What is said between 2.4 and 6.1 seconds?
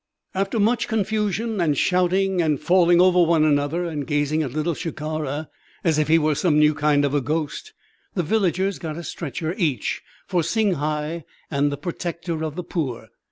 and falling over one another, and gazing at Little Shikara as if